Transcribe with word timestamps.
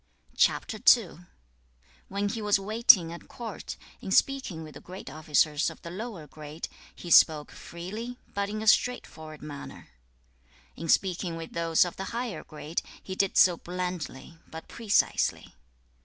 When 2.07 2.27
he 2.29 2.41
was 2.41 2.57
waiting 2.59 3.13
at 3.13 3.27
court, 3.27 3.77
in 4.01 4.09
speaking 4.09 4.63
with 4.63 4.73
the 4.73 4.81
great 4.81 5.11
officers 5.11 5.69
of 5.69 5.79
the 5.83 5.91
lower 5.91 6.25
grade, 6.25 6.67
he 6.95 7.11
spake 7.11 7.51
freely, 7.51 8.17
but 8.33 8.49
in 8.49 8.63
a 8.63 8.67
straightforward 8.67 9.43
manner; 9.43 9.89
in 10.75 10.89
speaking 10.89 11.35
with 11.35 11.53
those 11.53 11.85
of 11.85 11.97
the 11.97 12.05
higher 12.17 12.43
grade, 12.43 12.81
he 13.03 13.13
did 13.13 13.37
so 13.37 13.57
blandly, 13.57 14.39
but 14.49 14.67
precisely. 14.67 15.53